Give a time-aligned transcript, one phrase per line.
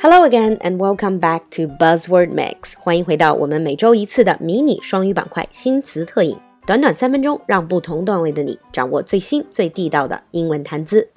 [0.00, 2.74] Hello again and welcome back to Buzzword Mix。
[2.78, 11.08] 欢迎回到我们每周一次的迷你双语板块新词特饮，短短三分钟，让不同段位的你掌握最新最地道的英文谈资。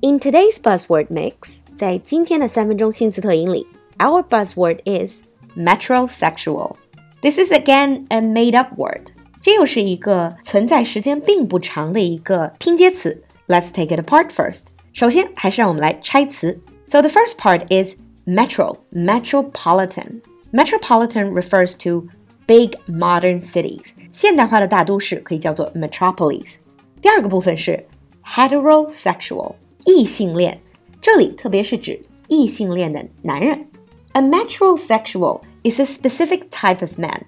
[0.00, 3.66] In today's Buzzword Mix，在今天的三分钟新词特饮里，
[3.98, 5.20] our buzzword is
[5.54, 6.76] metrosexual.
[7.20, 9.10] This is again a made-up word.
[9.44, 13.22] 这又是一个存在时间并不长的一个拼接词。
[13.46, 14.64] Let's take it apart first.
[14.92, 16.60] 首先，还是让我们来拆词。
[16.86, 17.96] So the first part is
[18.26, 20.20] metro, metropolitan.
[20.52, 22.08] Metropolitan refers to
[22.46, 23.92] big modern cities.
[24.10, 26.56] 现代化的大都市可以叫做 metropolis.
[27.00, 27.86] 第二个部分是
[28.24, 30.60] heterosexual, 异性恋。
[31.00, 33.64] 这里特别是指异性恋的男人。
[34.12, 37.22] A metrosexual is a specific type of man.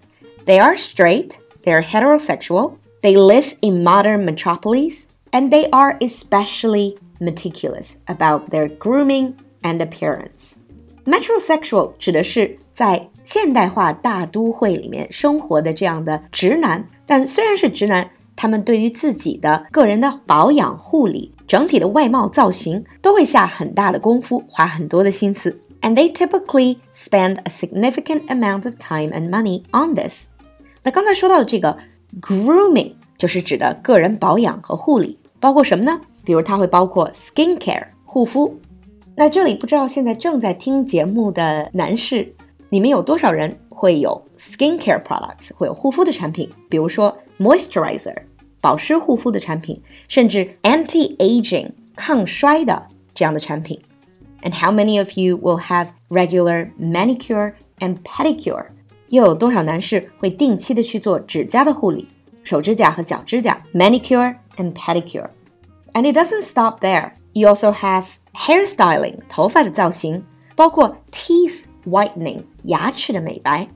[0.44, 1.34] They are straight,
[1.66, 2.72] they are heterosexual,
[3.02, 10.54] they live in modern metropolis, and they are especially meticulous about their grooming and appearance.
[11.04, 25.60] Metrosexual 指的是在现代化大都会里面生活的这样的直男，但虽然是直男，他们对于自己的个人的保养护理、整体的外貌造型都会下很大的功夫，花很多的心思。
[25.80, 30.28] And they typically spend a significant amount of time and money on this.
[30.86, 31.76] 那刚才说到的这个
[32.20, 36.00] grooming 就是指的个人保养和护理，包括什么呢？
[36.24, 38.58] 比如它会包括 skincare 护肤。
[39.14, 42.32] 那这里不知道现在正在听节目的男士，
[42.70, 46.48] 你们有多少人会有 skincare products，会有护肤的产品？
[46.68, 48.14] 比如说 moisturizer
[48.60, 53.78] 保湿护肤的产品，甚至 anti-aging 抗衰的这样的产品。
[54.42, 58.66] And how many of you will have regular manicure and pedicure？
[59.09, 62.07] 又有多少男士会定期的去做指甲的护理，
[62.43, 65.29] 手指甲和脚指甲 （manicure and pedicure）。
[65.93, 67.11] And it doesn't stop there.
[67.33, 70.23] You also have hairstyling 头发的造型，
[70.55, 73.67] 包括 teeth whitening 牙齿的美白。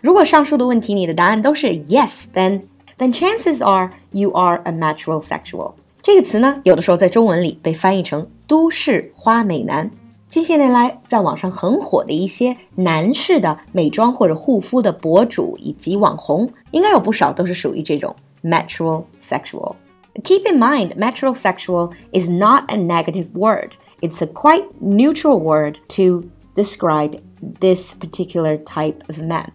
[0.00, 2.62] 如果上述的问题你的答案都是 yes，then
[2.98, 5.74] then chances are you are a metrosexual。
[6.02, 9.90] 这个词呢，有的时候在中文里被翻译成“都市花美男”，
[10.29, 18.13] 近些年来，在网上很火的一些男士的美妆或者护肤的博主以及网红，应该有不少都是属于这种
[18.43, 23.71] metrosexual。Keep in mind, metrosexual is not a negative word.
[24.01, 27.19] It's a quite neutral word to describe
[27.59, 29.47] this particular type of man.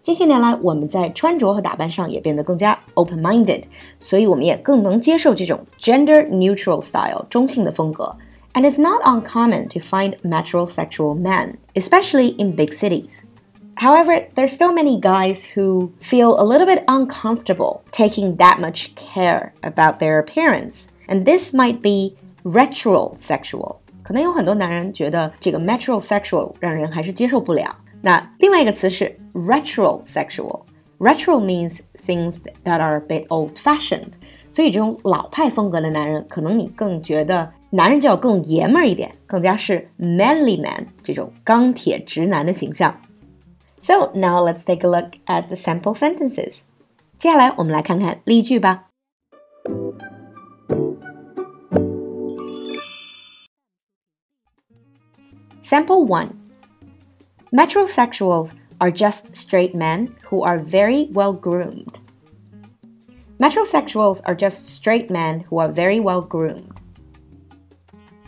[0.00, 3.62] 近些年来，我们在穿着和打扮上也变得更加 open-minded，
[4.00, 8.14] 所以我们也更能接受这种 gender-neutral style 中性的风格。
[8.54, 13.24] And it's not uncommon to find metrosexual men, especially in big cities.
[13.76, 19.52] However, there's still many guys who feel a little bit uncomfortable taking that much care
[19.62, 22.14] about their appearance, and this might be
[22.44, 23.78] retrosexual.
[24.04, 27.74] 可能有很多男人觉得这个 metrosexual 让人还是接受不了。
[28.02, 34.12] 那另外一个词是 retrosexual。Retro means things that are a bit old-fashioned，
[34.52, 43.00] 所以这种老派风格的男人，可能你更觉得 男人就要更爷们儿一点，更加是 manly man 这种钢铁直男的形象。
[43.80, 46.60] so now let's take a look at the sample sentences.
[47.18, 48.86] 接下来我们来看看例句吧。
[55.62, 56.28] Sample 1
[57.52, 61.98] Metrosexuals are just straight men who are very well groomed.
[63.38, 66.77] Metrosexuals are just straight men who are very well groomed.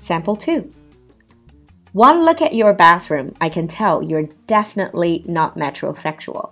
[0.01, 0.71] Sample 2
[1.97, 6.51] one look at your bathroom, I can tell you're definitely not metrosexual.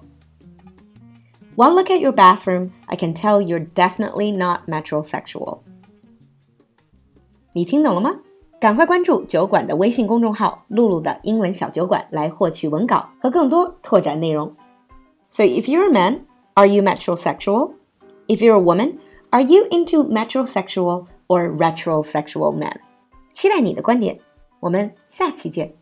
[1.54, 5.58] One look at your bathroom, I can tell you're definitely not metrosexual.
[7.52, 8.20] 你听懂了吗？
[8.58, 14.50] 赶快关注酒馆的微信公众号“露露的英文小酒馆”来获取文稿和更多拓展内容。
[15.28, 16.20] So if you're a man,
[16.54, 17.74] are you metrosexual?
[18.28, 18.94] If you're a woman,
[19.28, 22.78] are you into metrosexual or retrosexual men?
[23.33, 24.19] 期待你的观点。
[24.59, 25.73] 我们下期见。